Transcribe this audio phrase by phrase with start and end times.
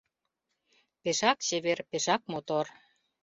[1.01, 2.65] Пешак чевер, пешак мотор